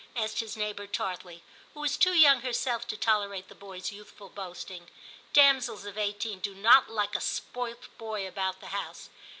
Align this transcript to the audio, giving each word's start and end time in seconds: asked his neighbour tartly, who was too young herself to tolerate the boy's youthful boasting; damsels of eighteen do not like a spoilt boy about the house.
asked 0.15 0.39
his 0.39 0.57
neighbour 0.57 0.87
tartly, 0.87 1.43
who 1.75 1.79
was 1.81 1.95
too 1.95 2.13
young 2.15 2.41
herself 2.41 2.87
to 2.87 2.97
tolerate 2.97 3.49
the 3.49 3.53
boy's 3.53 3.91
youthful 3.91 4.29
boasting; 4.29 4.87
damsels 5.31 5.85
of 5.85 5.95
eighteen 5.95 6.39
do 6.39 6.55
not 6.55 6.89
like 6.89 7.15
a 7.15 7.21
spoilt 7.21 7.95
boy 7.99 8.27
about 8.27 8.61
the 8.61 8.69
house. 8.73 9.11